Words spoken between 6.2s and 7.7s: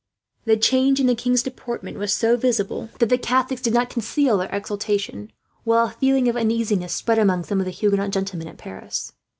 of uneasiness spread among some of